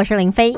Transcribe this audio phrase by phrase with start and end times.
[0.00, 0.54] 我是林飞。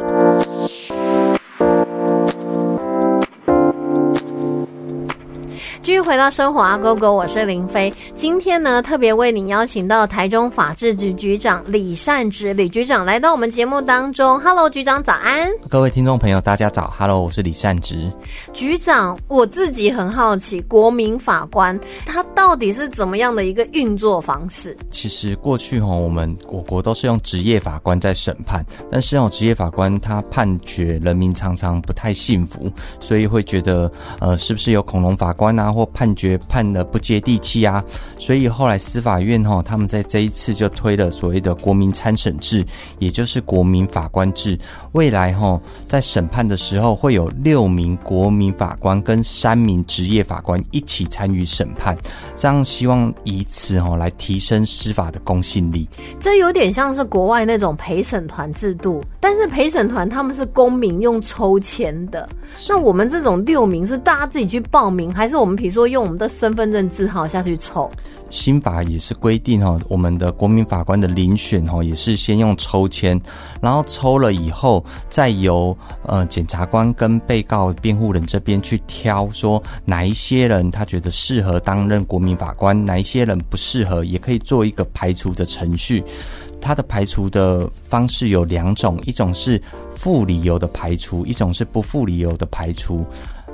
[5.83, 7.93] 继续回到生活啊，狗狗，我是林飞。
[8.15, 14.39] 今天呢，特别为您邀请到台中法制局局长李善植李局长来到我们节目当中。
[14.39, 15.51] Hello，局长早安！
[15.69, 16.95] 各位听众朋友，大家早。
[16.97, 18.09] Hello，我是李善植
[18.53, 19.19] 局长。
[19.27, 24.77] 我自己很好奇，国民法官他到底是怎么样的一个运作方式？
[24.93, 32.71] 其实过去哈，我们我国都是用职业法官在审判，但是哦，职业法官他判决人民常常不太幸福，
[33.01, 35.72] 所以会觉得呃，是不是有恐龙法官啊？
[35.73, 37.83] 或判决判的不接地气啊，
[38.19, 42.65] 所以后来司法院哈，他们在这一次就推了所谓的国民参审制，
[42.99, 44.59] 也就是国民法官制。
[44.93, 45.59] 未来哈，
[45.89, 51.97] 在审判的时候会有六名国民法官跟三名职业法官一起参与审判，
[52.37, 55.89] 这样希望以此哈来提升司法的公信力。
[56.21, 62.29] 这有点像是国外那种陪审团制度，但是陪审团他们是公民用抽签的，
[62.69, 65.62] 那我们这种六名是大家自己去报名，还是我们？
[65.63, 67.89] 比如说用我们的身份证字号下去抽，
[68.31, 73.17] 新法也是规定哈，我们的国民法官的遴选哈也是先用抽签，
[73.61, 86.03] 然后抽了以后，再由呃检察官跟被告辩护人这边去挑，说哪一些人他觉得适合担任国民法官，哪一些人不适合，也可以做一个排除的程序。
[86.61, 89.61] 它的排除的方式有两种，一种是
[89.97, 93.05] 附理由的排除，一种是不附理由的排除。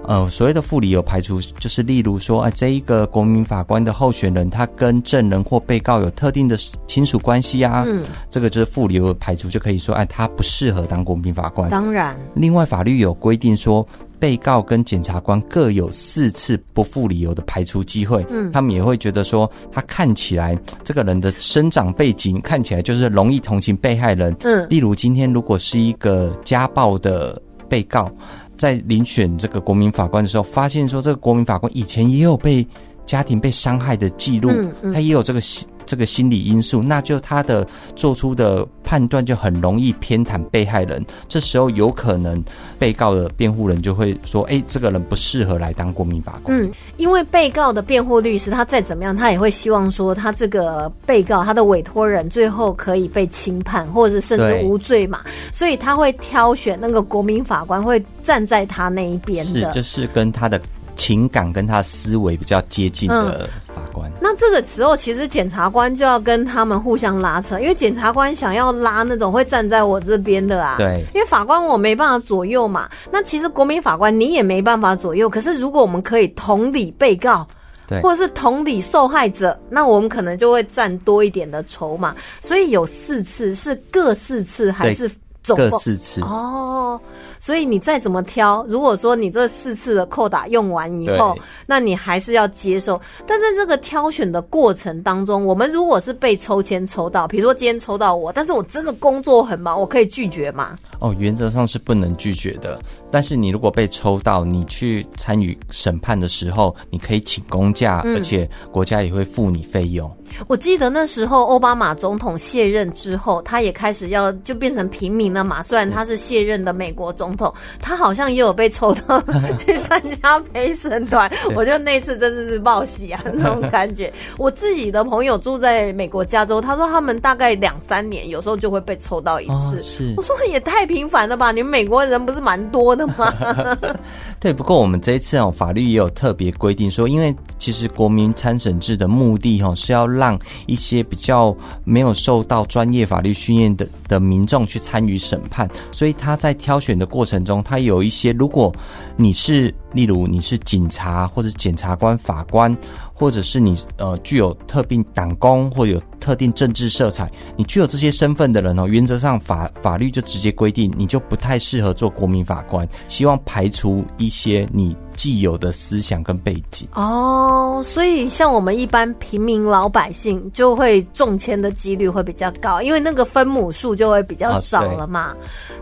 [0.09, 6.56] 呃，所谓的附理由排除，就是例如说，啊，这一个国民法官的候选人，他跟证人或被告有特定的
[6.87, 11.69] 亲属关系啊，嗯，这个就是附理由排除，就可以说，哎，他不适合当国民法官。
[11.69, 13.87] 当然，另外法律有规定说，
[14.19, 28.11] 被告跟检察官各有四次不附理由的排除机会，嗯，他们也会觉得说，他看起来这个人的生长背景看起来就是容易同情被害人，嗯，例如今天如果是一个家暴的被告。
[28.59, 32.67] 在遴选这个国民法官的时候，发现说这个国民法官以前也有被
[33.06, 34.50] 家庭被伤害的记录，
[34.93, 37.66] 他也有这个心这个心理因素，那就他的
[37.97, 41.04] 做出的判断就很容易偏袒被害人。
[41.28, 42.43] 这时候有可能
[42.78, 55.20] 被告的辩护人就会说：“哎，这个人不适合来当国民法官。”嗯，因为被告的辩护律师他再怎么样，他也会希望说他这个被告他的委托人最后可以被轻判，或者是甚至无罪嘛，
[55.53, 60.59] 所以他会挑选那个国民法官会站在他那一边的，就是跟他的
[60.98, 64.12] 情感跟他思维比较接近的法官。
[64.20, 70.75] 那这个时候，其实检察官就要跟他们互相拉扯，因为检察官想要拉那种会站在我这边的啊。
[70.76, 72.87] 对，因为法官我没办法左右嘛。
[73.10, 75.31] 那其实国民法官你也没办法左右。
[75.31, 77.47] 可是如果我们可以同理被告，
[77.87, 82.14] 对，或者是同理受害者，那我们可能就会占多一点的筹码。
[82.42, 85.10] 所以有四次是各四次还是？
[85.56, 87.00] 各四次哦，
[87.38, 93.00] 所以你再怎么挑，如果说你这四次的扣打用完以后，那你还是要接受。
[93.26, 100.76] 但在这个挑选的过程当中，我们如果是被抽签抽到，比如说今天抽到我，但是我真的工作很忙，我可以拒绝吗？
[101.00, 102.78] 哦，原则上是不能拒绝的。
[103.10, 110.10] 但是你如果被抽到，你去参与审判的时候，你可以请公假，而且国家也会付你费用。
[110.47, 115.62] 我记得那时候奥巴马总统卸任之后，他也开始要就变成平民了嘛。
[115.62, 119.22] 虽然他是卸任的美国总统，他好像也有被抽到
[119.56, 121.31] 去参加陪审团。
[121.55, 124.12] 我觉得那次真的是报喜啊，那种感觉。
[124.37, 129.81] 我自己的朋友住在美国加州，他说他们大概两三年有时候就会被抽到一次。
[129.81, 131.53] 是，我说也太频繁了吧？
[131.53, 133.33] 你们美国人不是蛮多的吗？
[134.41, 140.09] 对，不过我们这一次哦，法律也有特别规定说，因为其实国民参审制的目的哦是要。
[140.19, 140.37] 让
[140.67, 148.73] 一些比较没有受到专业法律训练的的民众去参与审判，所以他在挑选的过过程中，他有一些，如果
[149.17, 152.73] 你是，例如你是警察或者检察官、法官。
[153.19, 166.87] 或者是你呃具有特定党工或有特定政治色彩，你具有这些身份的人哦，原则上法法律就直接规定你就不太适合做国民法官，希望排除一些你既有的思想跟背景。
[166.94, 175.35] 哦，所以像我们一般平民老百姓就会中签的几率会比较高，因为那个分母数就会比较少了嘛。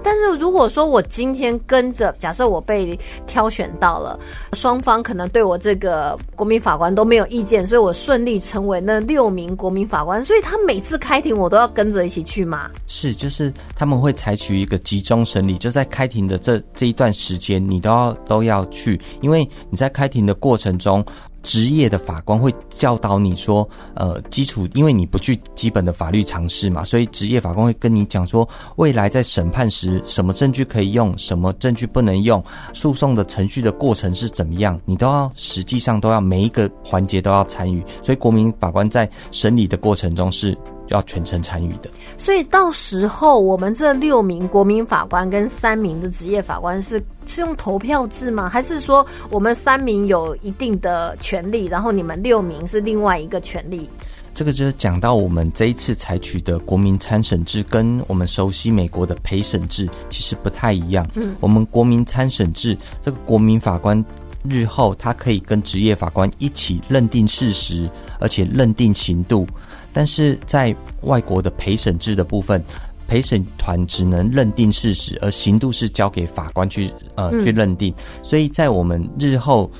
[0.02, 4.18] 但是如果说我今天跟着，假设我被挑选到了，
[4.54, 7.25] 双方可能对我这个国民法官都没有。
[7.28, 10.24] 意见，所以我顺利成为那六名国民法官。
[10.24, 12.70] 所以他每次开庭，我都要跟着一起去吗？
[12.86, 21.04] 是，就是他们会采取一个集中审理，就在开庭的这这一段时间，你都要都要去，因为你在开庭的过程中。
[21.46, 37.80] 职业的法官会教导你说，呃，基础，因为你不去基本的法律常识嘛，所以职业法官会跟你讲说，未来在审判时，什么证据可以用，什么证据不能用，诉讼的程序的过程是怎么样，你都要实际上都要每一个环节都要参与。
[38.02, 40.58] 所以国民法官在审理的过程中是。
[40.88, 48.48] 要全程参与的，所以到时候我们这六名国民法官跟三名的职业法官是是用投票制吗？
[48.48, 53.88] 还是说我们三名有一定的权利，然后你们六名是另外一个权利？
[54.34, 61.08] 这个就是讲到我们这一次采取的国民参审制，跟我们熟悉美国的陪审制其实不太一样。
[61.14, 64.04] 嗯，我们国民参审制，这个国民法官
[64.46, 67.88] 日后他可以跟职业法官一起认定事实，
[68.20, 69.46] 而且认定刑度。
[69.96, 72.62] 但是在外国的陪审制的部分，
[73.08, 77.94] 陪审团只能认定事实，而刑度是交给法官去呃去认定。
[78.22, 79.70] 所以在我们日后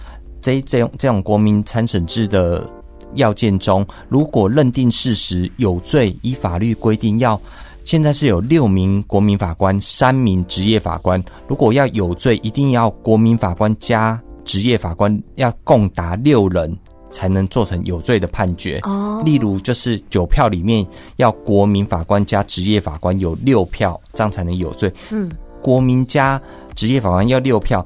[0.41, 2.67] 这这种这种国民参审制的
[3.13, 7.39] 要件中，如果认定事实有罪，依法律规定要
[7.85, 11.23] 现在是有六名国民法官，三名职业法官。
[11.47, 16.75] 如果要有罪，一定要国民法官加职业法官要共达六人。
[17.17, 18.79] 才能做成有罪的判决。
[18.83, 20.87] 哦，例如就是九票里面
[21.17, 24.93] 要国民法官加职业法官有六票，这样才能有罪。
[25.11, 25.31] 嗯，
[25.63, 26.39] 国民加
[26.75, 27.85] 职业法官要六票。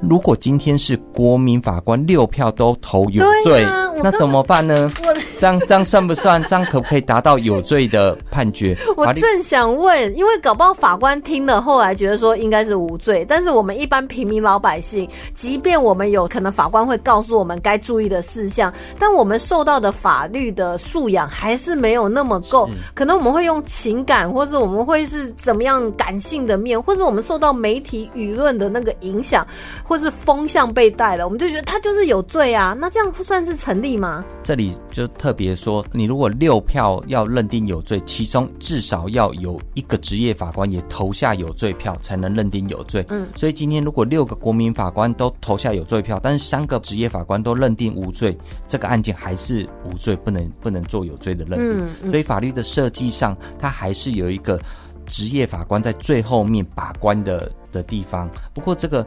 [0.00, 3.62] 如果今天是国民法官六票都投有罪，
[4.02, 4.90] 那怎么办呢？
[5.38, 6.42] 这样这样算不算？
[6.44, 8.76] 这样可不可以达到有罪的判决？
[8.96, 22.68] 我正想问，因为搞不好法官听了后来觉得说应该是无罪，但是我们一般平民老百姓，即便我们有可能法官会告诉我们该注意的事项，但我们受到的法律的素养还是没有那么够。
[22.94, 29.46] 可能我们会用情感，或者我们会是怎么样感性的面，或者我们受到媒体舆论的那个影响。
[29.82, 32.76] 或是风向被带了，我们就觉得他就是有罪啊。
[32.78, 34.24] 那这样算是成立吗？
[34.42, 43.04] 这里就特别说，你如果六票要认定有罪，其中至少要有一个职业法官也投下有罪票，才能认定有罪。
[43.08, 52.10] 嗯，所以今天如果六个国民法官都投下有罪票，但是三个职业法官都认定无罪，这个案件还是无罪，不能不能做有罪的认定。
[52.10, 54.58] 所以法律的设计上，它还是有一个
[55.06, 58.28] 职业法官在最后面把关的的地方。
[58.52, 59.06] 不过这个。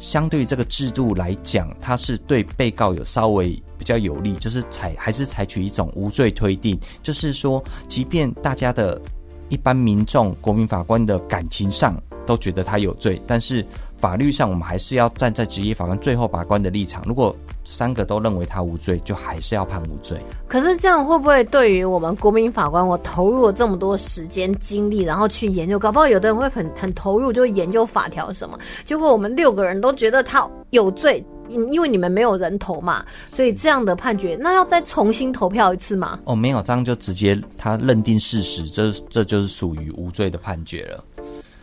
[0.00, 9.00] 相对这个制度来讲，它是对被告有稍微比较有利，就是采还是采取一种无罪推定，就是说，即便大家的
[9.48, 13.64] 一般民众、国民法官的感情上都觉得他有罪，但是。
[14.00, 17.02] 法律上，我们还是要站在职业法官最后把关的立场。
[17.04, 17.36] 如果
[17.70, 20.18] 三个都认为他无罪，就还是要判无罪。
[20.48, 28.58] 可是这样会不会对于我们国民法官，我投入了这么多时间精力，然后去研究，搞不好有的人会很很投入，就研究法条什么？
[28.84, 36.18] 结果我们六个人都觉得他有罪，因为你们没有人投嘛，所以这样的判决，那要再重新投票一次吗？
[36.24, 41.04] 哦，没有，这样就直接他认定事实，这这就是属于无罪的判决了。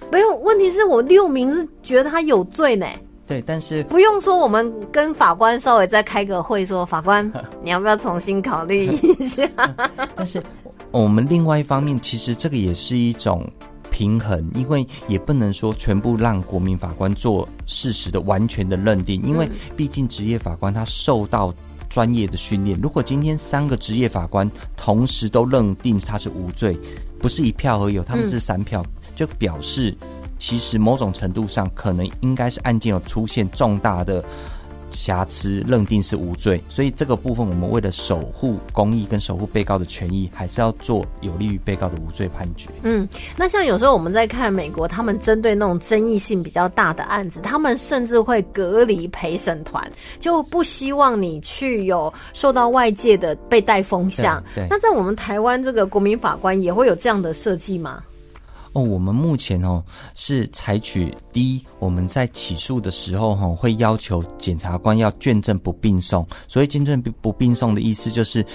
[0.10, 2.88] 没有问题，是我六名是觉得他有罪呢。
[3.28, 7.30] 对，但是不用说，我们跟法官稍微再开个会，说法官，
[7.62, 9.46] 你要不要重新考虑一下？
[10.16, 10.42] 但是
[10.92, 13.46] 我们另外一方面，其实这个也是一种
[13.92, 21.54] 平衡，因为也不能说全部让国民法官做事实的完全的认定，因为毕竟职业法官他受到
[21.90, 22.80] 专业的训练。
[22.82, 26.78] 如果今天三个职业法官同时都认定他是无罪，
[27.20, 28.82] 不是一票而有，他们是三票。
[29.16, 29.98] 就表示，
[30.38, 34.24] 其实某种程度上，可能应该是案件有出现重大的
[34.90, 36.62] 瑕疵，认定是无罪。
[36.70, 42.70] 所以这个部分，我们为了守护公益跟守护被告的权益，还是要做有利于被告的无罪判决。
[42.84, 49.88] 嗯，那像有时候我们在看美国，他们针对那种争议性比较大的案子，他们甚至会隔离陪审团，
[50.20, 54.44] 就不希望你去有受到外界的被带风向。
[54.70, 58.04] 那在我们台湾，这个国民法官也会有这样的设计吗？
[58.78, 66.24] 哦，我们目前哦是采取第一，我们在起诉的时候哈，会要求检察官要卷证不并送。
[66.48, 68.46] 所以卷证不并送的意思就是，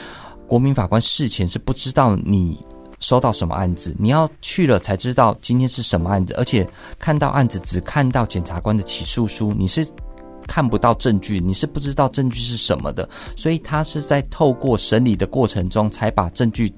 [0.47, 2.57] 国民法官事前是不知道你
[3.01, 6.65] 收到什么案子，你要去了才知道今天是什么案子，而且
[7.01, 9.85] 看到案子只看到检察官的起诉书，你是
[10.47, 13.09] 看不到证据，你是不知道证据是什么的。
[13.37, 16.73] 所以他是在透过审理的过程中才把证据。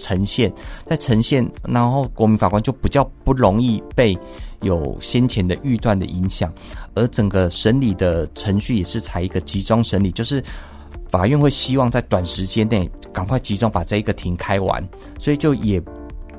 [0.00, 0.50] 呈现，
[0.86, 4.18] 在呈现，然后国民法官就比较不容易被
[4.62, 6.50] 有先前的预断的影响，
[6.94, 10.42] 而整个审理的程序也是采一个集中审理，就是
[11.10, 14.82] 法院会希望在短时间内赶快集中把这一个庭开完，
[15.18, 15.80] 所以就也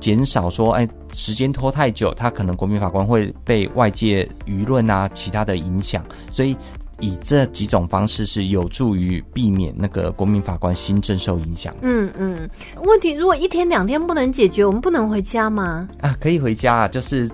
[0.00, 6.56] 减少说，哎，时间拖太久，他可能国民法官会被外界舆论啊其他的影响，所以。
[7.02, 11.74] 以这几种方式是有助于避免那个国民法官新政受影响。
[11.82, 15.88] 嗯嗯，问题如果一天两天不能解决，我们不能回家吗？
[16.00, 17.28] 啊，可以回家啊，就是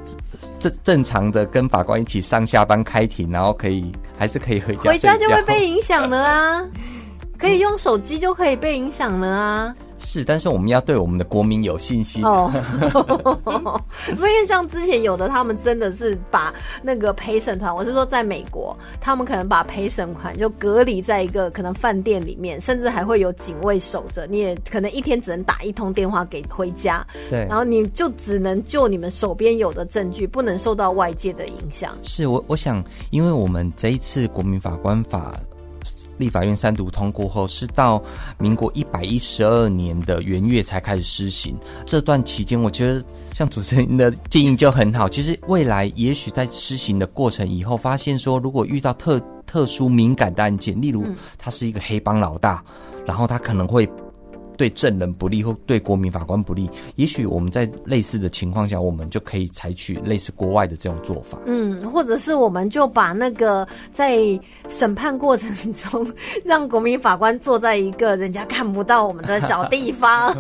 [0.58, 4.90] 正正常的跟法官一起上下班开庭，然后可以还是可以回家。
[4.90, 6.64] 回家就会被影响的啊，
[7.36, 9.76] 可以用手机就可以被影响了啊。
[9.98, 12.50] 是，但是我们要对我们的国民有信心哦。
[14.08, 16.52] 因为像之前有的，他们真的是把
[16.82, 24.26] 那个陪审团，我是说在美国，他们可能把陪审团就隔离在一个可能饭店里面，甚至还会有警卫守着。
[24.26, 31.92] 你也可能一天只能打一通电话给回家，对，然后你就只能就你们手边有的证据，不能受到外界的影响。
[32.02, 35.34] 是我我想，因为我们这一次国民法官法。
[36.18, 38.02] 立法院三读通过后，是到
[38.38, 41.56] 民国一百一十二年的元月才开始施行。
[41.86, 45.08] 这段期间，我觉得像主持人的建议就很好。
[45.08, 51.06] 其实未来也许在施行的过程以后，发现说，如果遇到特特殊敏感的案件，例如
[51.38, 52.62] 他是一个黑帮老大，
[53.06, 53.88] 然后他可能会。
[54.58, 61.38] 对证人不利或对国民法官不利，也许我们在类似的情况下，我们就可以采取类似国外的这种做法。
[61.46, 64.18] 嗯，或者是我们就把那个在
[64.68, 66.04] 审判过程中，
[66.44, 70.36] 让国民法官坐在一个人家看不到我们的小地方，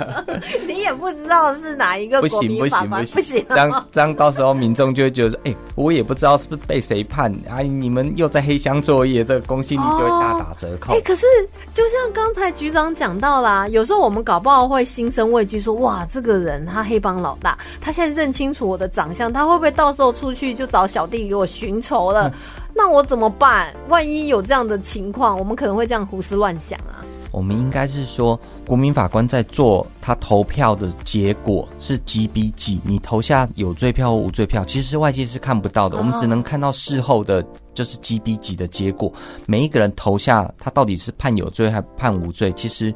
[0.66, 10.94] 你也不知道是哪一个国民法官，不行，这样 这样到时候民众就会觉得，哎，我也不知道是不是被谁判，哎，你们又在黑箱作业，这个公信力就会大打折扣。
[10.94, 11.26] 哎，可是
[11.74, 13.57] 就像刚才局长讲到啦。
[13.68, 22.32] 有时候我们搞不好会心生畏惧，说哇，这个人他黑帮老大，他现在认清楚我的长相，他会不会到时候出去就找小弟给我寻仇了？
[22.72, 23.74] 那我怎么办？
[23.88, 27.02] 万一有这样的情况，我们可能会这样胡思乱想啊。
[27.30, 39.12] 我们应该是说，国民法官在做他投票的结果是几比几，你投下有罪票或无罪票，其实外界是看不到的，我们只能看到事后的，就是几比几的结果。
[39.46, 42.92] 每一个人投下他到底是判有罪还判无罪，其实。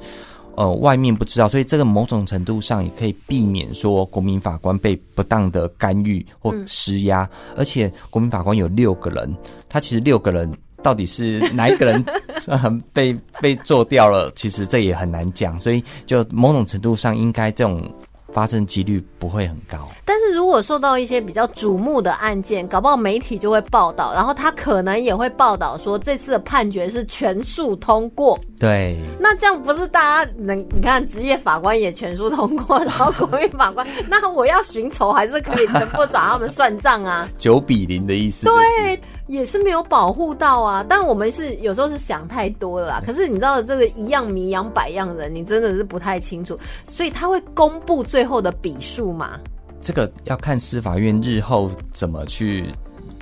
[0.56, 7.28] 呃，外面不知道，所以这个某种程度上也可以避免说国民法官被不当的干预或施压。
[7.56, 9.34] 而且国民法官有六个人，
[9.68, 12.04] 他其实六个人到底是哪一个人
[12.92, 15.58] 被被做掉了，其实这也很难讲。
[15.58, 17.82] 所以就某种程度上，应该这种。
[18.32, 28.38] 发生几率不会很高，但是如果受到一些比较瞩目的案件，搞不好媒体就会报道，然后他可能也会报道说这次的判决是全数通过。
[28.58, 37.28] 对，那这样不是大家能你看职业法官也全数通过，然后 国民法官，那我要寻仇还是可以全部找他们算账啊？
[37.36, 38.46] 九比零的意思。
[38.46, 39.00] 对。
[39.28, 43.02] 也是没有保护到啊，但我们是有时候是想太多了啦。
[43.06, 49.38] 可是你知道这个一样米养百样人，你真的是不太清楚，所以他会公布最后的笔数嘛？
[49.80, 52.66] 这个要看司法院日后怎么去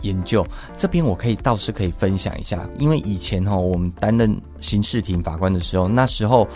[0.03, 0.45] 研究。
[0.77, 6.47] 这边我可以倒是可以分享一下，因为以前哈我们担任刑事庭法官的时候，那时候。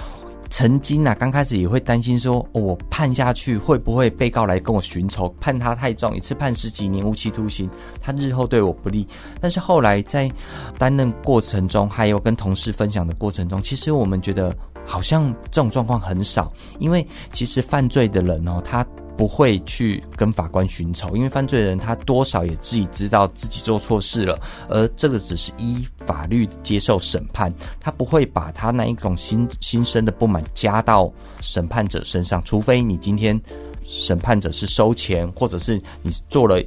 [0.57, 7.69] 曾经啊，刚开始也会担心说，我判下去会不会被告来跟我寻仇，判他太重，一次判十几年无期徒刑，
[8.01, 9.05] 他日后对我不利。
[9.41, 10.31] 但是后来在
[10.79, 14.57] 担任过程中，还有跟同事分享的过程中，其实我们觉得
[14.87, 18.87] 好像这种状况很少，因为其实犯罪的人哦，他。
[19.17, 33.41] 不会去跟法官寻仇，因为犯罪人他多少也自己知道自己做错事了，而这个只是依法律接受审判，他不会把他那一种心心生的不满加到审判者身上，除非你今天
[33.85, 36.63] 审判者是收钱，或者是你做了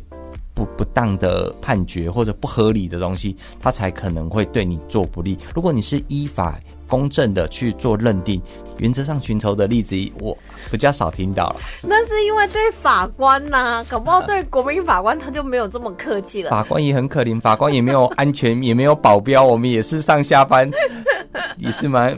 [0.54, 5.38] 不不当的判决或者不合理的东西，他才可能会对你做不利。
[5.54, 6.60] 如果你是依法。
[6.88, 8.41] 公正的去做认定，
[8.77, 10.38] 原则上寻仇的例子我
[10.72, 11.56] 比较少听到了。
[11.84, 16.50] 那是因为对法官呐，搞不好对国民法官他就没有这么客气了。
[16.51, 20.70] 法官也很可怜，法官也没有安全， 也没有保镖，我们也是上下班，
[21.58, 22.17] 也是蛮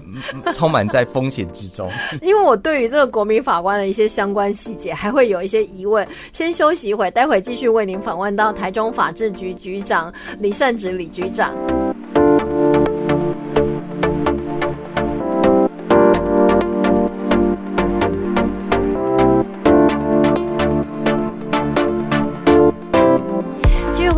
[0.53, 1.89] 充满在风险之中。
[2.21, 11.53] 因为我对于这个国民法官的一些相关细节还会有一些疑问，先休息一会，待会继续为您访问到台中法制局局长李善植李局长。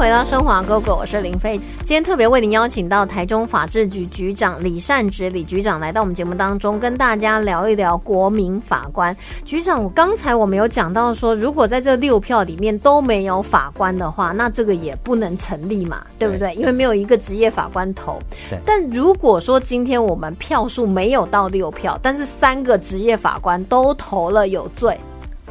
[0.02, 1.60] 回到生华哥哥，我是林飞。
[1.84, 9.16] 今天特别为您邀请到台中法制局局长李善植李局长来到我们节目当中，跟大家聊一聊国民法官
[9.46, 9.84] 局长。
[9.84, 16.52] 我刚才我们有讲到说，如果在这六票里面都没有法官的话，那这个也不能成立嘛，对不对？
[16.56, 18.20] 因为没有一个职业法官投。
[18.66, 25.00] 但如果说今天我们票数没有到六票，但是三个职业法官都投了有罪，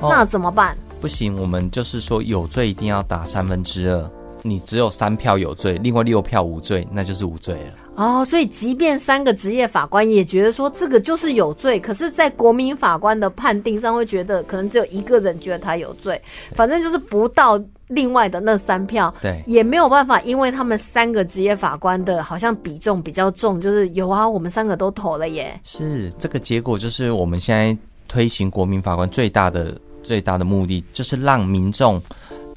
[0.02, 0.76] 那怎么办？
[1.00, 4.10] 不行，我们就是说有罪一定要打三分之二。
[4.42, 7.72] 你只有三票有罪，另外六票无罪，那就是无罪了。
[7.96, 16.20] 哦，所以即便三个职业法官也觉得说这个就是有罪，可是，在国民法官的判定上会觉得可能只有一个人觉得他有罪，
[16.52, 25.60] 反正就是不到另外的那三票，对，也没有办法，因为他们三个职业法官的好像比重比较重，就是有啊，我们三个都投了耶。
[25.62, 27.76] 是这个结果，就是我们现在
[28.08, 32.00] 推行国民法官最大的最大的目的，就是让民众。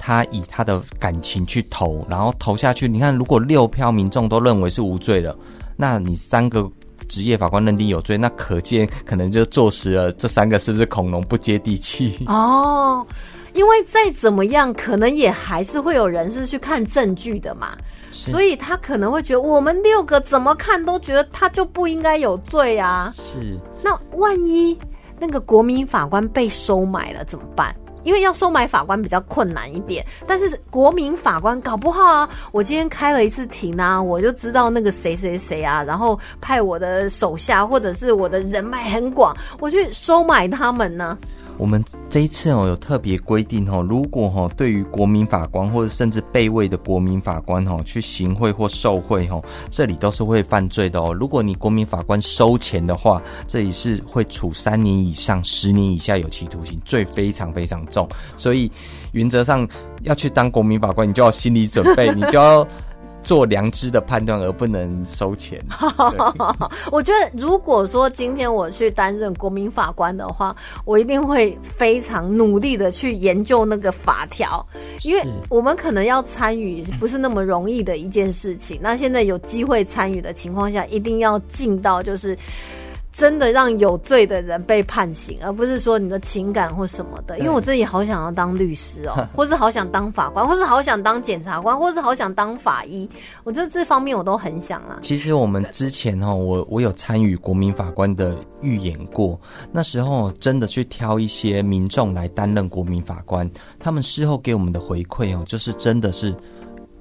[0.06, 2.86] 他以他的感情去投，然后投下去。
[2.86, 5.34] 你看，如果六票民众都认为是无罪了，
[5.78, 6.70] 那你三个
[7.08, 12.22] 职业法官认定有罪，那可见可能就坐实了这三个是不是恐龙不接地气？
[12.26, 13.06] 哦，
[13.54, 17.68] 因为再怎么样，可能也还是会有人是去看证据的嘛，
[18.10, 23.10] 所以他可能会觉得我们六个怎么看都觉得他就不应该有罪啊。
[23.16, 24.76] 是，那万一
[25.18, 27.74] 那个国民法官被收买了怎么办？
[28.04, 41.18] 因为要收买法官比较困难一点，但是国民法官搞不好啊，我今天开了一次庭啊，我就知道那个谁谁谁啊，然后派我的手下或者是我的人脉很广，我去收买他们呢。
[41.56, 51.12] 我们这一次哦有特别规定哦，如果哈对于国民法官或者甚至被位的国民法官哈去行贿或受贿哈，这里都是会犯罪的哦。
[51.12, 58.08] 如果你国民法官收钱的话，这里是会处三年以上十年以下有期徒刑，罪非常非常重。
[58.36, 58.70] 所以
[59.12, 59.66] 原则上
[60.02, 62.66] 要去当国民法官，你就要心理准备，你就要。
[63.24, 65.60] 做良知的判断，而不能收钱。
[66.92, 70.54] 我觉得，如果说今天我去担任国民法官的话，
[70.84, 74.64] 我一定会非常努力的去研究那个法条，
[75.02, 78.78] 因为我们可能要参与不是那么容易的一件事情。
[78.80, 82.36] 那现在有机会参与的情况下，一定要尽到就是。
[83.14, 87.38] 真的让有罪的人被判刑，而不是说你的情感或什么的。
[87.38, 93.08] 因为我自己好想要当律师哦， 或是好想当法官，或是好想当检察官，或是好想当法医。
[93.44, 94.98] 我觉得这方面我都很想啊。
[95.00, 99.40] 其实我们之前哦，我我有参与国民法官的预演过，
[99.70, 106.34] 那时候真的去挑一些民众来担任国民法官，他们事后给我们的回馈哦，就是真的是。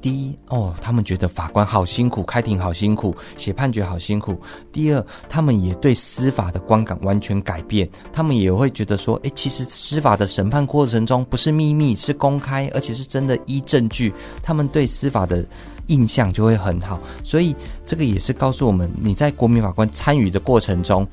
[0.04, 4.38] 第一哦，他们觉得法官好辛苦，开庭好辛苦，写判决好辛苦。
[4.70, 14.14] 第二，他们也对司法的观感完全改变，他们也会觉得说，哎，其实司法的审判过程中不是秘密，是公开，而且是真的依证据。
[14.44, 15.46] 他们对司法的
[15.88, 17.00] 印象就会很好。
[17.24, 21.08] 所以这个也是告诉我们，你在国民法官参与的过程中，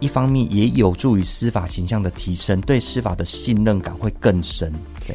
[0.00, 4.70] 一方面也有助于司法形象的提升，对司法的信任感会更深。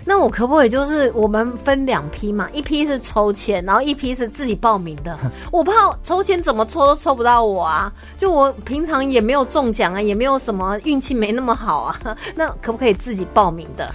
[0.05, 2.49] 那我可不可以就是我们分两批嘛？
[2.53, 5.17] 一批是抽签，然后一批是自己报名的。
[5.51, 5.73] 我怕
[6.03, 7.91] 抽签怎么抽都抽不到我啊！
[8.17, 11.99] 就我平常也没有中奖啊，也没有什么运气没那么好啊。
[12.35, 13.93] 那可不可以自己报名的？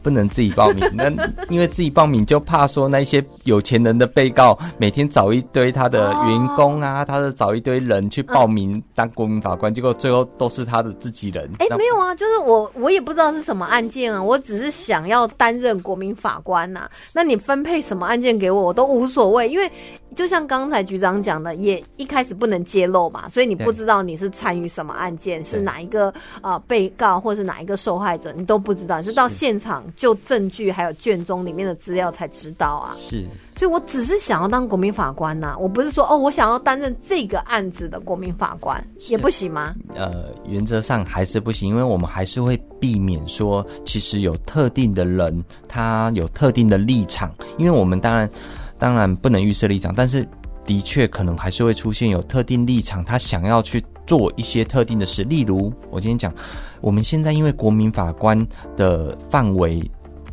[0.00, 1.10] 不能自己报名，那
[1.48, 11.50] 因为自己报名就怕说那些有钱人的被告每天找一堆他的员工啊，他的找一堆人去报名当国民法官，结果最后都是他的自己人。
[11.58, 16.88] 哎，没有啊，就是我我也不知道是什么案件啊，我只是想要担任国民法官呐。
[17.12, 19.70] 那你分配什么案件给我，我都无所谓，因为。
[20.16, 32.96] 就像刚才局长讲的，也一开始不能揭露嘛，所以你不知道你是参与什么案件，是哪一个啊被告或是哪一个受害者，你都不知道，是到现场就证据还有卷宗里面的资料才知道啊。
[32.96, 39.74] 是，所以我只是想要当国民法官呐，我不是说哦，我想要担任这个案子的国民法官也不行吗？
[39.94, 48.28] 呃，原则上还是不行，因为我们还是会避免说，其实有特定的人他有特定的立场，因为我们当然。
[48.80, 50.24] 当然不能预设立场，但是
[50.64, 55.24] 的确可能还是会出现有特定立场，他想要去做一些特定的事。
[55.24, 56.32] 例如，我今天讲，
[56.80, 58.38] 我们现在因为国民法官
[58.76, 59.82] 的范围。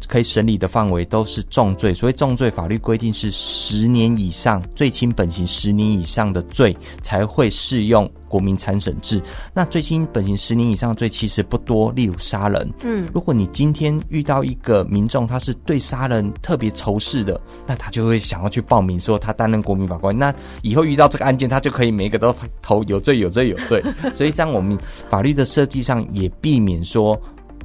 [0.08, 9.22] 可以审理的范围都是重罪，所以重罪法律规定是十年以上，最轻本刑十年以上的罪才会适用国民参审制。
[9.54, 12.72] 那最轻本刑十年以上的罪其实不多，例如杀人。
[12.84, 20.18] 嗯，如果你今天遇到一个民众，他是对杀人特别仇视的，那他就会想要去报名说他担任国民法官。
[20.18, 23.84] 那以后遇到这个案件，他就可以每一个都投有罪有罪有罪。
[24.14, 24.78] 所以这样我们
[25.10, 27.20] 法律的设计上也避免说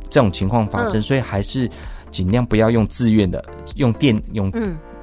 [0.08, 1.70] 这种情况发生，所以还是。
[2.10, 3.44] 尽量不要用自愿的，
[3.76, 4.50] 用电用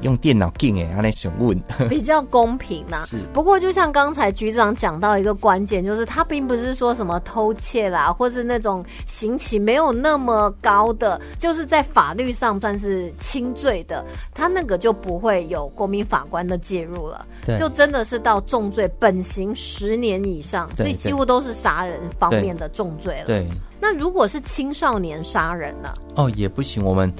[0.01, 3.05] 用电脑进诶，来询问比较公平呐。
[3.33, 17.25] 不过就像刚才局长讲到一个关键，就是他并不是说什么偷窃啦，或是那种刑期没有那么高的，就是在法律上算是轻罪的，他那个就不会有国民法官的介入了。
[17.59, 23.25] 就真的是到重罪，本刑十年以上，所以几乎都是杀人方面的重罪了。
[23.25, 23.47] 对。
[23.79, 25.93] 那如果是青少年杀人呢？
[26.15, 26.83] 哦，也不行。
[26.83, 27.13] 我们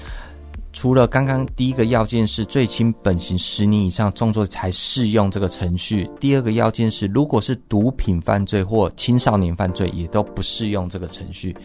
[0.78, 11.56] 除了刚刚第一个要件是最轻本刑十年以上重罪才适用这个程序，第二个要件是如果是毒品犯罪或青少年犯罪，也都不适用这个程序。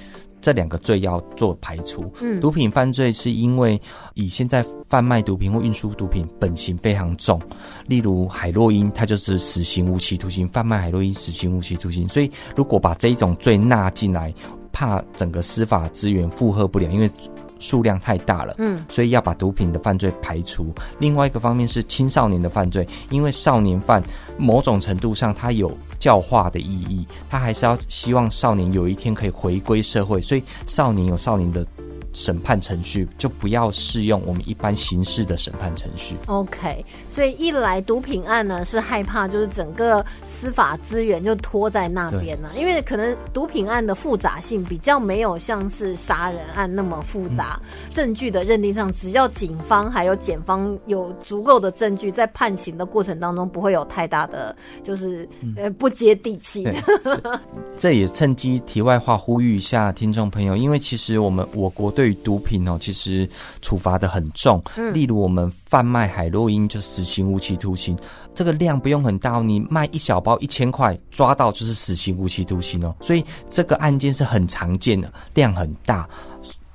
[0.40, 2.11] 这两个罪要做排除。
[2.22, 3.79] 嗯，毒品犯罪是因为
[4.14, 7.38] 以现在贩卖毒品或运输毒品本刑非常重，
[7.87, 12.09] 例如海洛因，它就是死刑无期徒刑；贩卖海洛因死刑无期徒刑。
[12.09, 14.33] 所以如果把这一种罪纳进来，
[14.72, 17.11] 怕整个司法资源负荷不了，因为。
[17.62, 20.75] 数量太大了，嗯，所以要把毒品的犯罪排除。
[20.98, 24.03] 另外一个方面是青少年的犯罪，因为少年犯
[24.37, 31.64] 某种程度上他有教化的意义，他还是要希望少年有一天可以回归社会，所以少年有少年的。
[32.14, 36.14] 审判程序就不要适用我们一般刑事的审判程序。
[36.27, 47.59] OK，所以一来毒品案呢是害怕，就是整个司法资源就拖在那边了，因为可能毒品案的复杂性比较没有像是杀人案那么复杂，
[47.94, 56.68] 证据的认定上，只要警方还有检方有足够的证据，在判刑的过程当中不会有太大的就是呃不接地气。
[57.79, 63.29] 这也趁机题外话呼吁一下听众朋友，因为其实我们我国对对于毒品哦，其实
[63.61, 64.61] 处罚的很重。
[64.77, 67.98] 嗯，例如我们贩卖海洛因就死刑无期徒刑，
[68.32, 72.94] 这个量不用很大，你卖一小包一千块，抓到就是死刑无期徒刑哦。
[73.00, 76.08] 所以这个案件是很常见的，量很大，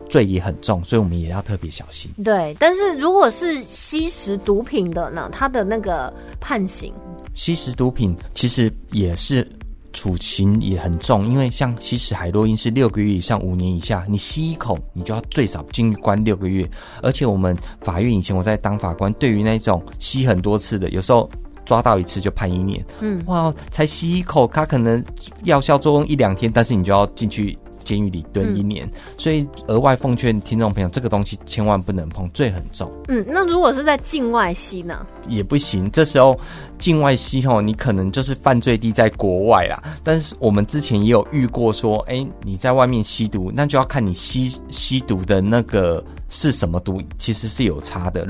[0.09, 2.11] 罪也很重，所以我们也要特别小心。
[2.25, 6.93] 对，但是如果是吸食毒品的呢，他的那个判刑，
[7.33, 9.49] 吸食毒品其实也是。
[9.97, 16.69] 处刑也很重，因为像吸食海洛因是六个月以上五年以下，你吸一口你就要最少进关六个月。
[17.01, 21.27] 而且我们法院以前我在当法官，对于那种吸很多次的，有时候
[21.65, 22.85] 抓到一次就判一年。
[22.99, 25.03] 嗯，哇，才吸一口，他可能
[25.45, 27.57] 药效作用一两天，但是你就要进去。
[27.87, 28.85] 监狱里蹲一年，
[29.17, 32.91] 所以额外奉劝听众朋友，这个东西千万不能碰，罪很重。
[33.07, 35.07] 嗯，那如果是在境外吸呢？
[35.25, 35.89] 也不行。
[35.89, 36.37] 这时候
[36.77, 39.81] 境外吸哦，你可能就是犯罪地在国外啦。
[40.03, 48.27] 但是我们之前也有遇过说，哎，你在外面吸毒，那就要看你吸吸毒的那个是什么毒，其实是有差的。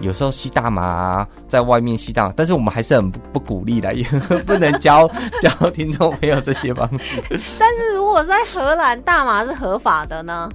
[0.00, 4.04] 有时候吸大麻，在外面吸大，但是我们还是很不不鼓励的，也
[4.46, 5.10] 不能教
[5.42, 7.20] 教听众朋友这些方式。
[7.58, 10.48] 但是如果在荷兰，大麻是合法的呢？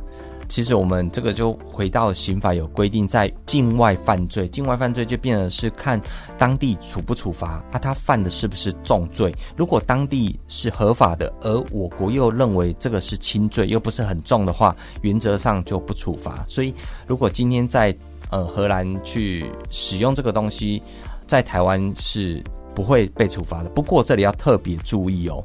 [0.47, 5.99] 其实我们这个就回到刑法有规定，在境外犯罪，境外犯罪就变得是看
[6.37, 9.33] 当地处不处罚，啊，他犯的是不是重罪？
[9.55, 16.45] 如果当地是合法的，而我国又认为这个是轻罪，又不是很重的话，原则上就不处罚。
[16.47, 16.73] 所以，
[17.07, 17.95] 如果今天在
[18.29, 20.81] 呃，荷兰去使用这个东西，
[21.27, 23.69] 在台湾是不会被处罚的。
[23.69, 25.43] 不过这里要特别注意哦。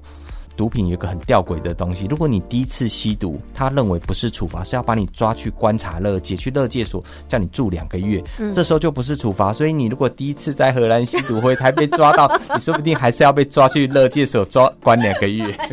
[0.58, 8.20] 毒品有个很吊诡的东西，如果你第一次吸毒，他认为不是处罚，是要把你抓去观察乐界，去乐界所叫你住两个月，
[8.52, 9.52] 这时候就不是处罚。
[9.52, 15.56] 所以你如果第一次在荷兰吸毒，会还被抓到，你说不定还是要被抓去乐界所抓关两个月。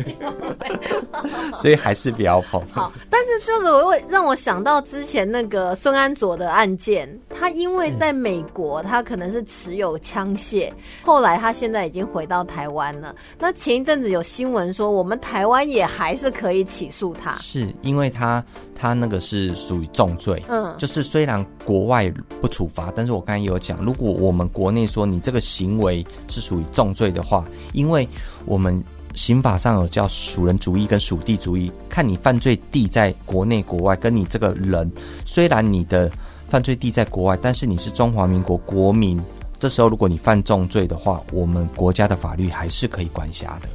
[1.56, 2.62] 所以还是比较碰。
[2.70, 10.70] 好，但是这个会让我想到之前那个孙安佐的案件，他因为在美国，他可能是持有枪械，
[11.02, 13.14] 后来他现在已经回到台湾了。
[13.38, 14.75] 那前一阵子有新闻。
[14.76, 22.12] 说我们台湾也还是可以起诉他，是因为他他那个是属于重罪，嗯，就是虽然国外
[22.42, 28.06] 不处罚，但是我刚才有讲，如果我们国内说你这个行为是属于重罪的话，因为
[28.44, 28.84] 我们
[29.14, 34.92] 刑法上有叫属人主义跟属地主义，看你犯罪地在国内国外，跟你这个人
[35.24, 36.10] 虽然你的
[36.50, 39.18] 犯罪地在国外，但是你是中华民国国民，
[39.58, 43.68] 这时候如果你犯重罪的话，我们国家的法律还是可以管辖的。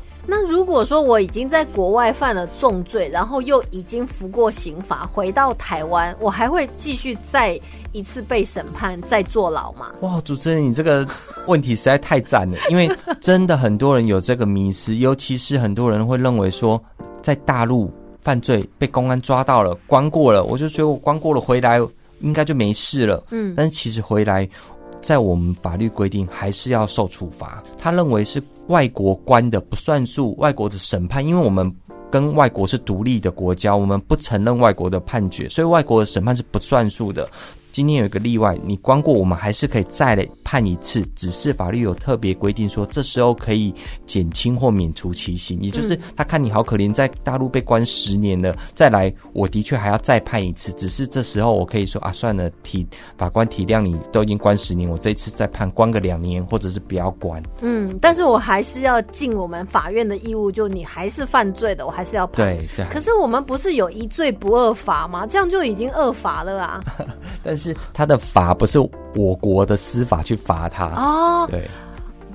[0.61, 7.59] 那如果说我已经在国外犯了重罪，然后又已经服过刑罚，回到台湾，我还会继续再
[7.93, 9.91] 一次被审判、再坐牢吗？
[10.01, 11.05] 哇，主持人，你这个
[11.47, 12.87] 问题实在太赞了，因为
[13.19, 16.79] 真的很多人有这个迷思，尤其是很多人会认为说，
[17.23, 17.89] 在大陆
[18.21, 21.81] 犯罪被公安抓到了、关过了，我就觉得我关过了回来
[22.19, 23.23] 应该就没事了。
[23.31, 24.47] 嗯，但是其实回来。
[25.01, 27.63] 在我们法律规定，还是要受处罚。
[27.77, 31.69] 他认为是外国关的不算数，外国的审判，因为我们
[32.09, 37.27] 跟外国是独立的国家，我们不承认外国的判决，所以外国的审判是不算数的。
[37.71, 43.73] 今天有一个例外，你关过，我们还是可以再来判一次，只是法律有特别规定说，这时候可以
[44.05, 52.85] 减轻或免除其刑，也就是他看你好可怜，在大陆被关十年了，再来，我的确还要再判一次，只是这时候我可以说啊，算了，体
[53.17, 57.41] 法官体谅你都已经关十年，我这一次再判关个两年，或者是不要关。
[57.61, 62.45] 嗯，但是我还是要尽我们法院的义务，就你还是犯罪的，我还是要判。
[62.45, 62.85] 对对。
[62.89, 65.25] 可是我们不是有一罪不二罚吗？
[65.25, 66.83] 这样就已经二罚了啊。
[67.41, 68.77] 但是他的法不是
[69.15, 71.47] 我国的司法去罚他哦。
[71.49, 71.69] 对。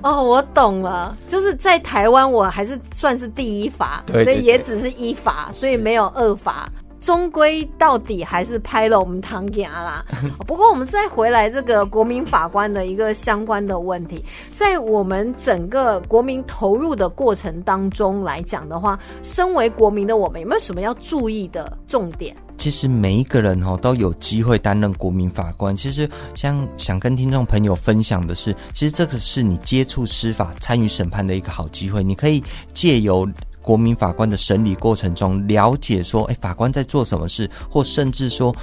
[0.03, 6.69] 哦，我懂了，就是在台湾我还是算是第一罚，所以也只是一罚，所以没有二罚。
[6.99, 10.03] 终归到底还是拍了我们唐家啦。
[10.47, 22.35] 不过我们再回来这个国民法官的一个相关的问题，在我们整个国民投入的过程当中来讲的话，身为国民的我们有没有什么要注意的重点？
[22.57, 25.75] 其实每一个人哦都有机会担任国民法官。
[25.75, 32.03] 其实像想跟听众朋友分享的是，其实这个是你接触司法、参与审判的一个好机会。
[32.03, 32.43] 你可以
[32.73, 33.27] 借由
[33.61, 38.55] 国民法官的审理过程中，了解说，哎，法官在做什么事，或甚至说，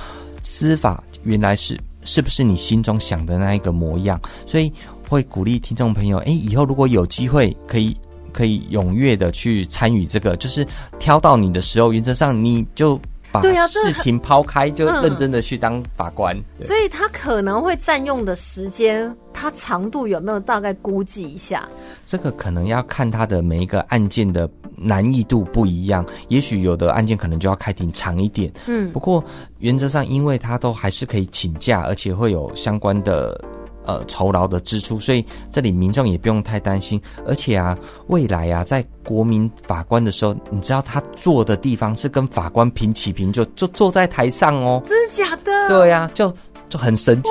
[0.43, 4.21] 司法原来是是不是你心中想的那一个模样？
[4.47, 4.73] 所以
[5.09, 7.97] 会鼓励听众朋友，哎，以后如果有机会，可以
[8.33, 10.67] 可以踊跃的去参与这个，就是
[10.99, 13.01] 挑到你的时候，原则上你就。
[13.43, 16.37] 把事情抛开，就认真的去当法官。
[16.63, 21.69] 所以他可能会占用的时间，他长度有没有大概估计一下？
[22.07, 28.53] 这个可能要看他的每一个案件的难易度不一样，也许有的案件可能就要开庭长一点。
[28.67, 29.23] 嗯，不过
[29.59, 33.39] 原则上，因为他都还是可以请假，而且会有相关的。
[33.87, 37.01] 呃，酬劳的支出，所以这里民众也不用太担心。
[37.27, 44.83] 而且啊，未来啊，在国民法官的时候，你知道他坐的地方是跟法官平起平坐，就坐在台上哦。
[44.89, 45.69] 真的假的？
[45.69, 46.33] 对呀，就
[46.69, 47.31] 就很神气。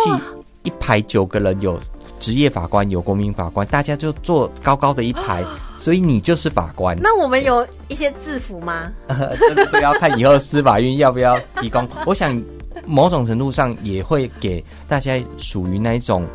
[0.63, 1.77] 一排九个人，有
[2.19, 5.43] 职业法官，有国民法官，大家就坐高高的一排，
[5.77, 6.97] 所以你就是法官。
[7.01, 8.91] 那我们有一些制服吗？
[9.09, 11.87] 这个要看以后司法院要不要提供。
[12.05, 12.41] 我想。
[12.85, 16.25] 某种程度上也会给大家属于那一种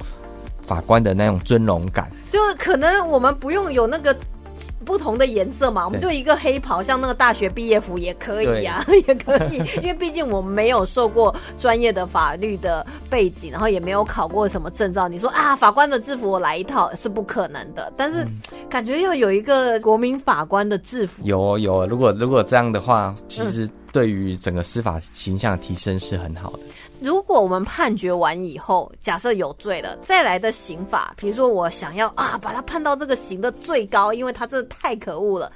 [0.67, 4.17] 法官的那种尊荣感，就可能我们不用有那个
[4.85, 15.09] 不同的颜色嘛，我们就一个黑袍，像那个大学毕业服也可以呀， 也可以，因为毕竟我们没有受过专业的法律的背景，然后也没有考过什么证照。
[15.09, 18.27] 你说啊，法官的制服我来一套是不可能的，但是
[18.68, 23.68] 感觉要有一个国民法官的制服，有有，如果如果这样的话，其实。
[23.90, 26.59] 对于整个司法形象提升是很好的。
[27.01, 35.51] 如果我们判决完以后，假设有罪了，再来的刑法，比如说我想要啊，把他判到这个刑的最高，因为他真的太可恶了。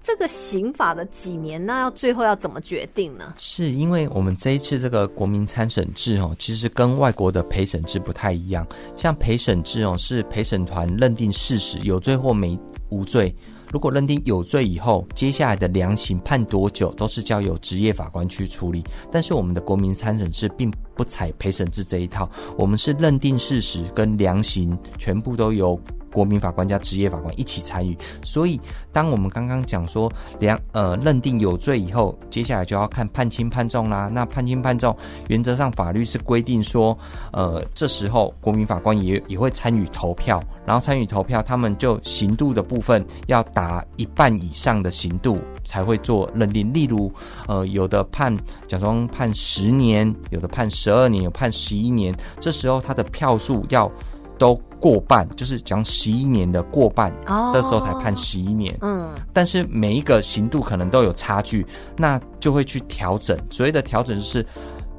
[0.00, 3.32] 这个刑法的几年，那要最后要怎么决定呢？
[3.36, 8.66] 是因为我们这一次这个国民参审制哦，其实跟外国的陪审制不太一样。
[8.98, 12.58] 像陪审制哦，是陪审团认定事实有罪或没
[12.90, 13.34] 无罪。
[13.74, 18.84] 如果认定有罪以后，接下来的量刑判多久都是交由职业法官去处理。
[19.10, 25.76] 但是我们的国民参审制并不采陪审制这一套，我们是认定事实跟量刑全部都由。
[26.12, 28.60] 国民法官加职业法官一起参与，所以
[28.92, 30.08] 当我们刚刚讲说
[30.38, 34.08] 两呃认定有罪以后，接下来就要看判轻判重啦。
[34.12, 36.96] 那判轻判重，原则上法律是规定说，
[37.32, 43.63] 呃，这时候国民法官也也会参与投票，然后参与投票，他们就刑度的部分要达
[43.96, 46.72] 一半以上的刑度才会做认定。
[46.72, 47.12] 例如，
[47.46, 48.34] 呃，有的判
[48.66, 53.90] 假装判十年，有的判十二年，有判十一年，这时候他的票数要。
[54.36, 57.14] 都过半，就是讲十一年的过半，
[57.52, 58.76] 这时候才判十一年。
[58.80, 61.64] 嗯，但是每一个刑度可能都有差距，
[61.96, 63.38] 那就会去调整。
[63.48, 64.44] 所谓的调整就是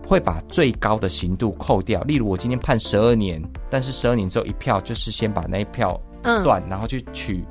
[0.07, 1.99] 会把最高的刑度扣掉。
[2.03, 5.99] 例如我今天判十二年，但是十二年只有一票就是先把那一票
[6.41, 7.45] 算，然后去取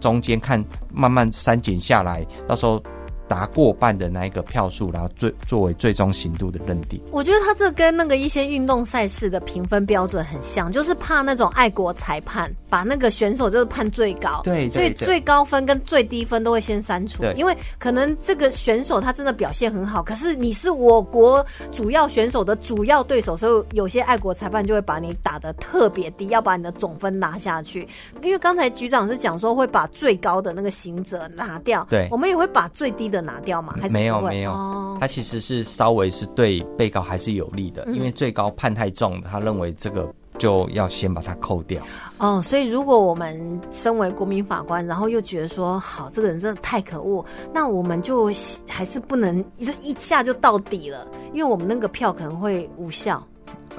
[0.00, 2.82] 中间看，慢慢删减下来，到时候。
[3.28, 7.00] 达过半的那一个票数，然后最作为最终刑度的认定。
[7.12, 27.86] 我觉得他这跟那个一些运动赛事的评分标准很像，就是怕那种爱国裁判把那个选手就是判最高，对，所以最高分跟最低分都会先删除，因为可能这个选手他真的表现很好，可是你是我国主要选手的主要对手，所以有些爱国裁判就会把你打的特别低，要把你的总分拿下去。
[28.22, 33.17] 因为刚才局长是讲说会把最高的那个刑责拿掉，对，我们也会把最低的。
[33.20, 33.74] 拿掉吗？
[33.90, 34.52] 没有没有，
[35.00, 41.82] 他其实是稍微是对被告还是有利的，因为最高判太重，他认为这个就要先把它扣掉。
[42.18, 48.30] 哦，所以如果我们身为国民法官，然后又觉得说好这个人真的太可恶，那我们就
[48.68, 53.22] 还是不能就一下就到底了，因为我们那个票可能会无效。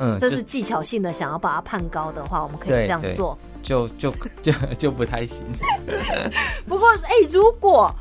[0.02, 5.43] 嗯，这是技巧性的，想要把它判高的话，我们可以这样做，就就就就不太行。
[6.65, 7.93] 不过，哎，如果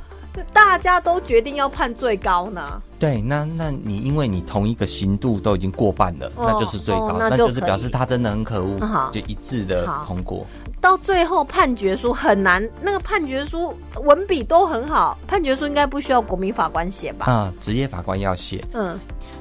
[0.53, 2.83] 大家都决定要判最高呢？
[2.98, 8.79] 对，那那你因为你同一个刑度都已经过半了，那就是最高，那就是表示他真的很可恶，
[9.12, 10.46] 就一致的通过。
[10.81, 13.74] 到最后判决书很难，那个判决书
[14.05, 17.27] 文笔都很好，判决书应该不需要国民法官写吧？
[17.27, 18.64] 啊，职业法官要写。
[18.72, 18.98] 嗯，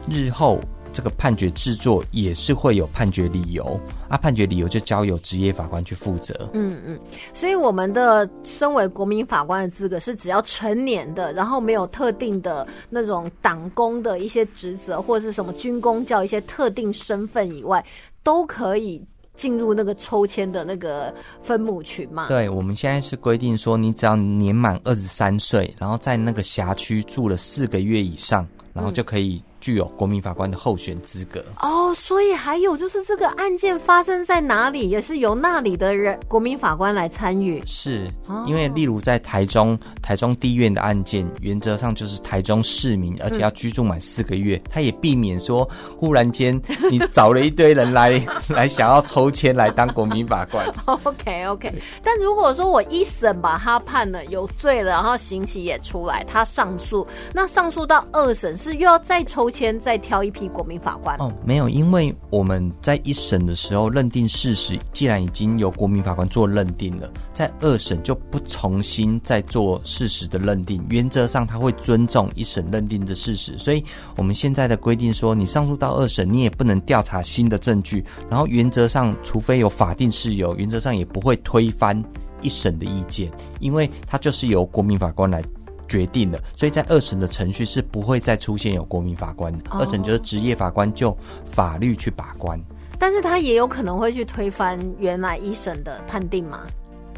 [0.10, 0.60] 日后
[0.98, 3.80] 这个判决制作也是会有判决理由，
[4.10, 6.50] 啊，判决理由就交由职业法官去负责。
[6.56, 7.00] 嗯嗯，
[7.36, 17.86] 所以我们的身为国民法官的资格是只要成年的，然后没有特定的那种党工的一些职责或者是什么军工教一些特定身份以外，
[18.24, 19.00] 都可以。
[19.36, 22.28] 进入那个抽签的那个分母群嘛？
[22.28, 29.40] 对，我们现在是规定说，你只要年满二十三岁，然后在那个辖区住了四个月以上，然后就可以。
[29.68, 37.62] 具有国民法官的候选资格哦，所以还有就是这个案件发生在哪里，也是由那里的人国民法官来参与。
[37.66, 38.10] 是，
[38.46, 46.58] 因为例如在台中台中地院的案件，原则上就是台中市民，而且要居住满四个月，他也避免说忽然间
[46.90, 50.66] 你找了一堆人来 来想要抽签来当国民法官。
[50.86, 59.52] OK OK，但如果说我一审把他判了有罪了，然后刑期也出来，他上诉，那上诉到二审是又要再抽。
[59.58, 73.84] 先再挑一批国民法官哦，没有，因为我们在一审的时候认定事实，既然已经由国民法官做认定了，在二审就不重新再做事实的认定，原则上他会尊重一审认定的事实，所以
[74.16, 82.00] 我们现在的规定说，你上诉到二审，你也不能调查新的证据，然后原则上，除非有法定事由，原则上也不会推翻
[82.44, 85.44] 一审的意见，因为它就是由国民法官来。
[85.88, 92.60] 决定了，所以在二审的程序是不会再出现有国民法官的，二审就是职业法官就法律去把关，
[93.00, 96.62] 但是他也有可能会去推翻原来一审的判定吗？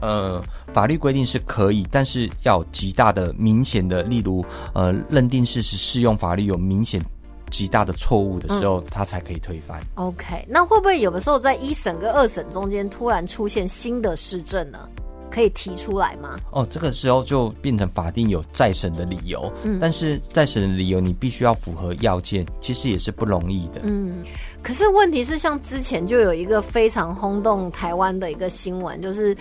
[0.01, 0.41] 呃，
[0.73, 7.03] 法律规定是可以，但是要极大的明显的，例如呃，认定事实适用法律有明显
[7.49, 9.81] 极大的错误的时候，他才可以推翻。
[9.95, 14.87] OK，那会不会有的时候在一审跟二审中间突然出现新的市政呢？
[15.29, 16.39] 可以提出来吗？
[16.51, 19.51] 哦，这个时候就变成法定有再审的理由。
[19.63, 23.81] 嗯，但是再审的理由你必须要符合要件，其实也是不容易的。
[23.83, 24.23] 嗯，
[24.61, 29.35] 可是问题是，像之前就有一个非常轰动台湾的一个新闻，就是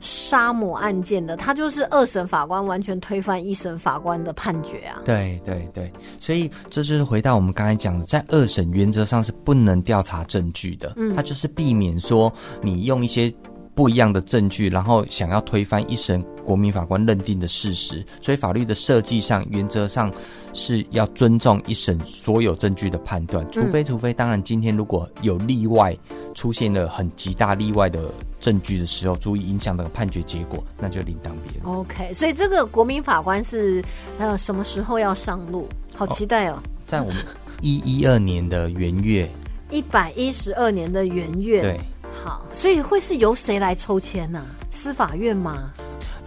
[0.00, 5.02] 杀母案件的，他就是二审法官完全推翻一审法官的判决啊。
[5.04, 10.94] 对对对，所以这就是回到我们刚才讲的，在二审原则上是不能调查证据的。
[10.96, 13.32] 嗯，他就是避免说你用一些。
[13.80, 20.12] 不一样的证据，然后想要推翻一审国民法官认定的事实，所以法律的设计上原则上
[20.52, 25.96] 是要尊重一审所有证据的判断，除非除非当然今天如果有例外
[26.34, 31.74] 出现了很极大例外的证据的时候，足以影响那个判决结果，那就另当别论。
[31.74, 33.82] OK，所以这个国民法官是
[34.18, 35.66] 呃什么时候要上路？
[35.94, 36.62] 好期待哦！
[36.84, 37.24] 在我们
[37.62, 39.26] 一一二年的元月，
[39.70, 41.80] 一百一十二年的元月，对。
[42.22, 44.44] 好，所以会是由谁来抽签呢？
[44.70, 45.72] 司法院吗？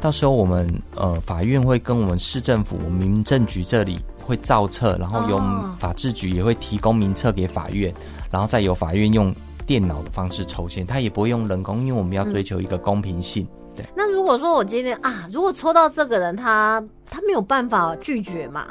[0.02, 5.40] 到时候我们呃，法院会跟我们市政府民政局这里会造册，然后由
[5.78, 7.94] 法制局也会提供名册给法院，
[8.30, 9.34] 然后再由法院用
[9.66, 13.48] 电脑的方式抽签，他也不会用人工，因为我们要追求一个公平性。
[13.76, 13.86] 对。
[13.96, 18.68] 那如果说我今天啊，如果抽到这个人，他他没有办法拒绝嘛？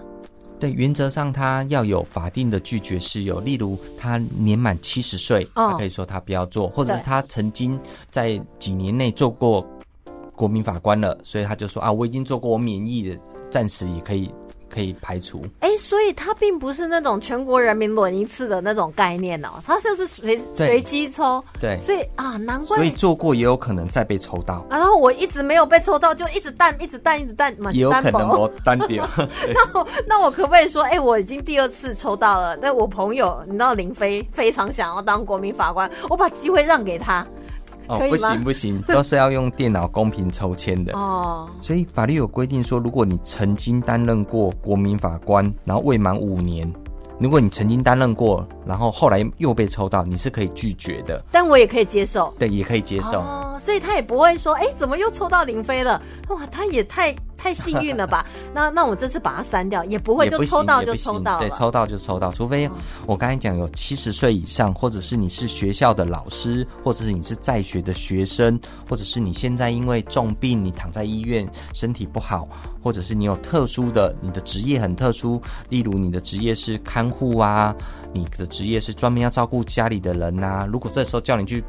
[0.63, 7.77] 对，原则上他要有法定的拒绝事由，例如他年满七十岁，他可以说他不要做，或者是他曾经
[8.13, 9.67] 在几年内做过
[10.37, 13.19] 国民法官了，所以他就说啊，我已经做过，我免疫的，
[13.51, 14.31] 暂时也可以。
[14.73, 21.43] 可以排除哎，所以它并不是那种全国人民轮一次的那种概念哦，它就是随随机抽。
[21.61, 22.77] 对，所以啊，难怪。
[22.79, 24.65] 所以做过也有可能再被抽到。
[24.71, 27.71] 然后我一直没有被抽到，就一直淡，一直淡，一直淡嘛。
[27.73, 29.07] 也有可能我 单掉。
[29.53, 32.57] 那我那我可不可以说，哎，我已经第二次抽到了？
[32.57, 37.27] 但我朋友，你知道林飞非常想要当国民法官，我把机会让给他。
[37.89, 41.49] 哦，不行不行，都是要用电脑公平抽签的哦。
[41.61, 46.73] 所以法律有规定说，如果你曾经担任过国民法官，然后未满五年，
[47.19, 51.23] 如果你曾经担任过，然后后来又被抽到，你是可以拒绝的。
[51.31, 53.21] 但我也可以接受，对，也可以接受。
[53.21, 56.01] 哦，所以他也不会说，哎，怎么又抽到林飞了？
[56.29, 57.15] 哇，他也太。
[57.43, 58.25] 太幸运了吧？
[58.55, 62.71] 那那我这次把它删掉也不会，就抽到就抽到，对，抽到就抽到，除非
[63.05, 72.47] 我刚才讲有七十岁以上，或者是你是学校的老师，或者是你是在学的学生，或者是你现在因为重病你躺在医院身体不好，
[72.81, 77.75] 或者是你有特殊的你的职业很特殊，例如你的职业是看护啊，
[78.13, 81.65] 你的职业是专门要照顾家里的人呐，如果这时候叫你去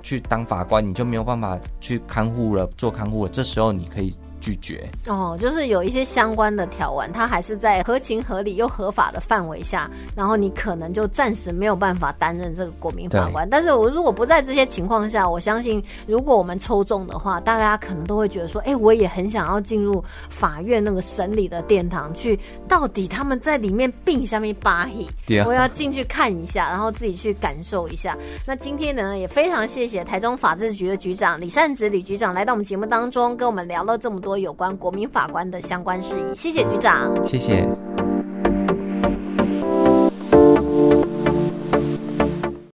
[0.00, 4.14] 去当法官，你就没有办法去看护了，做看护了，这时候你可以。
[4.40, 13.48] 拒绝哦，就是有一些相关的条文，它还是在合情合理又合法的范围下，然后你可能就暂时没有办法担任这个国民法官。
[13.48, 28.16] 但是我如果不在这些情况下，我相信如果我们抽中的话，大家可能都会觉得说，哎，我也很想要进入法院那个审理的殿堂去，到底他们在里面并下面扒黑，我要进去看一下，然后自己去感受一下。
[28.46, 34.38] 那今天呢，也非常谢谢台中法制局的局长李善植李局长来到我们节目当中，跟我们聊了这么多。
[34.38, 37.66] 有关国民法官的相关事宜，谢谢局长，谢谢。